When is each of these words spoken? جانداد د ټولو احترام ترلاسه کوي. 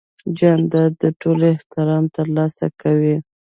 جانداد 0.37 0.91
د 1.01 1.03
ټولو 1.21 1.43
احترام 1.55 2.03
ترلاسه 2.17 2.65
کوي. 2.81 3.15